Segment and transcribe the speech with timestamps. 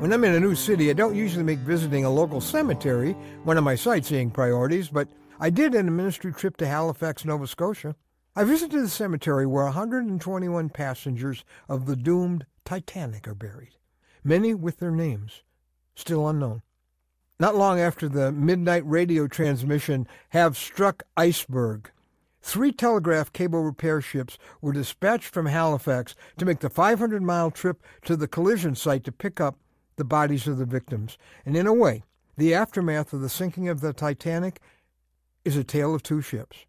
[0.00, 3.12] When I'm in a new city, I don't usually make visiting a local cemetery
[3.44, 7.46] one of my sightseeing priorities, but I did in a ministry trip to Halifax, Nova
[7.46, 7.94] Scotia.
[8.34, 13.76] I visited the cemetery where 121 passengers of the doomed Titanic are buried,
[14.24, 15.42] many with their names
[15.94, 16.62] still unknown.
[17.38, 21.90] Not long after the midnight radio transmission have struck iceberg,
[22.40, 27.82] three telegraph cable repair ships were dispatched from Halifax to make the 500 mile trip
[28.06, 29.58] to the collision site to pick up
[30.00, 31.18] the bodies of the victims.
[31.44, 32.02] And in a way,
[32.38, 34.60] the aftermath of the sinking of the Titanic
[35.44, 36.64] is a tale of two ships.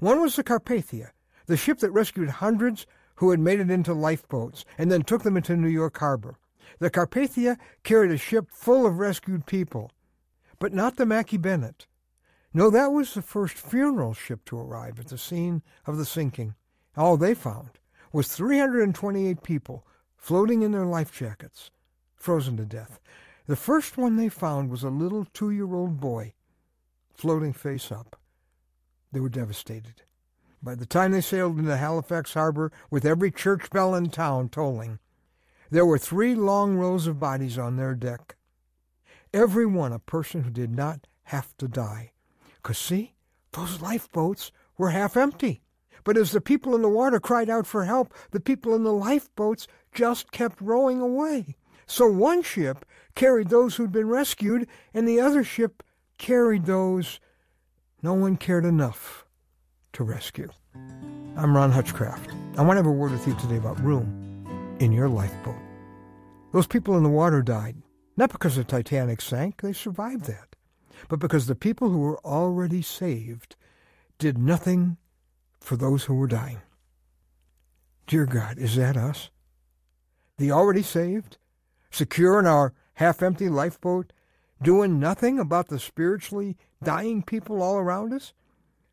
[0.00, 1.12] One was the Carpathia,
[1.46, 2.86] the ship that rescued hundreds
[3.16, 6.38] who had made it into lifeboats and then took them into New York Harbor.
[6.78, 9.90] The Carpathia carried a ship full of rescued people,
[10.58, 11.86] but not the Mackay-Bennett.
[12.52, 16.54] No, that was the first funeral ship to arrive at the scene of the sinking.
[16.98, 17.70] All they found
[18.12, 21.70] was 328 people floating in their life jackets,
[22.24, 22.98] frozen to death.
[23.46, 26.32] The first one they found was a little two year old boy,
[27.12, 28.18] floating face up.
[29.12, 30.02] They were devastated.
[30.62, 35.00] By the time they sailed into Halifax harbor, with every church bell in town tolling,
[35.70, 38.36] there were three long rows of bodies on their deck.
[39.34, 42.12] Every one a person who did not have to die.
[42.56, 43.16] Because, see,
[43.52, 45.60] those lifeboats were half empty.
[46.04, 48.92] But as the people in the water cried out for help, the people in the
[48.94, 51.56] lifeboats just kept rowing away.
[51.86, 55.82] So one ship carried those who'd been rescued, and the other ship
[56.18, 57.20] carried those
[58.02, 59.24] no one cared enough
[59.94, 60.50] to rescue.
[61.36, 62.30] I'm Ron Hutchcraft.
[62.56, 65.56] I want to have a word with you today about room in your lifeboat.
[66.52, 67.76] Those people in the water died,
[68.16, 70.54] not because the Titanic sank, they survived that,
[71.08, 73.56] but because the people who were already saved
[74.18, 74.98] did nothing
[75.60, 76.60] for those who were dying.
[78.06, 79.30] Dear God, is that us?
[80.36, 81.38] The already saved,
[81.94, 84.12] secure in our half empty lifeboat,
[84.60, 88.32] doing nothing about the spiritually dying people all around us?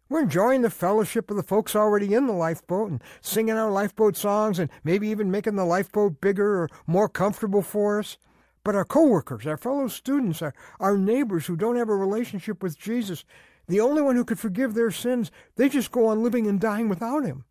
[0.08, 4.18] We're enjoying the fellowship of the folks already in the lifeboat and singing our lifeboat
[4.18, 8.18] songs and maybe even making the lifeboat bigger or more comfortable for us.
[8.64, 12.78] But our coworkers, our fellow students, our, our neighbors who don't have a relationship with
[12.78, 13.24] Jesus,
[13.68, 16.90] the only one who could forgive their sins, they just go on living and dying
[16.90, 17.46] without him.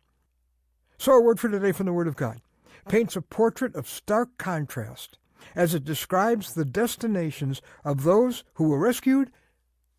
[0.99, 2.41] So our word for today from the Word of God
[2.87, 5.17] paints a portrait of stark contrast
[5.55, 9.31] as it describes the destinations of those who were rescued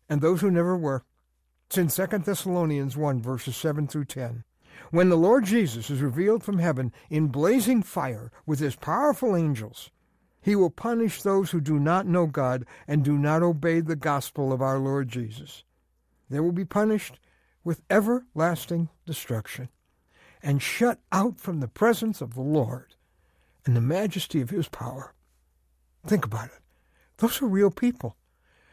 [0.09, 1.03] and those who never were.
[1.67, 4.43] It's in 2 Thessalonians 1, verses 7 through 10.
[4.91, 9.89] When the Lord Jesus is revealed from heaven in blazing fire with his powerful angels,
[10.41, 14.51] he will punish those who do not know God and do not obey the gospel
[14.51, 15.63] of our Lord Jesus.
[16.29, 17.19] They will be punished
[17.63, 19.69] with everlasting destruction
[20.41, 22.95] and shut out from the presence of the Lord
[23.65, 25.13] and the majesty of his power.
[26.05, 26.59] Think about it.
[27.17, 28.17] Those are real people,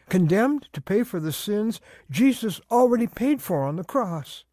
[0.08, 1.80] condemned to pay for the sins
[2.10, 4.44] Jesus already paid for on the cross.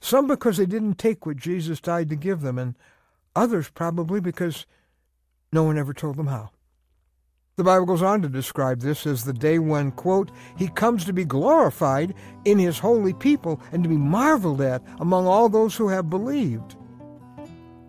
[0.00, 2.74] Some because they didn't take what Jesus died to give them, and
[3.34, 4.66] others probably because
[5.52, 6.50] no one ever told them how.
[7.56, 11.12] The Bible goes on to describe this as the day when, quote, he comes to
[11.12, 12.14] be glorified
[12.44, 16.76] in his holy people and to be marveled at among all those who have believed.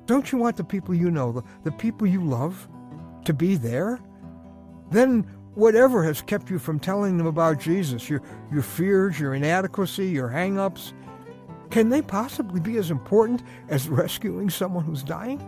[0.08, 2.68] Don't you want the people you know, the, the people you love,
[3.26, 4.00] to be there?
[4.92, 5.22] Then
[5.56, 10.30] whatever has kept you from telling them about Jesus, your, your fears, your inadequacy, your
[10.30, 10.94] hang-ups,
[11.70, 15.40] can they possibly be as important as rescuing someone who's dying?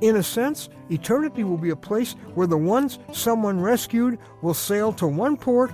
[0.00, 4.92] In a sense, eternity will be a place where the ones someone rescued will sail
[4.94, 5.70] to one port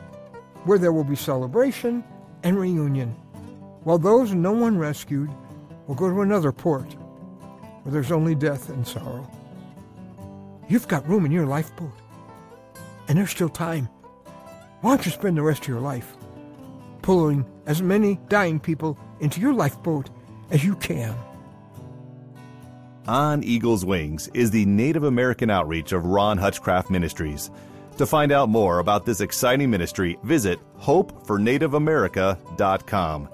[0.64, 2.04] where there will be celebration
[2.42, 3.08] and reunion,
[3.84, 5.30] while those no one rescued
[5.86, 6.92] will go to another port
[7.82, 9.28] where there's only death and sorrow.
[10.68, 11.92] You've got room in your lifeboat
[13.10, 13.88] and there's still time.
[14.82, 16.16] Why don't you spend the rest of your life
[17.02, 20.10] pulling as many dying people into your lifeboat
[20.50, 21.16] as you can?
[23.08, 27.50] On Eagle's Wings is the Native American outreach of Ron Hutchcraft Ministries.
[27.98, 33.28] To find out more about this exciting ministry, visit hopefornativeamerica.com.